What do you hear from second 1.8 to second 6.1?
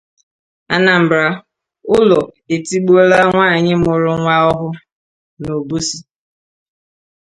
Ụlọ Etigbuola Nwaanyị Mụrụ Nwa Ọhụụ n'Obosi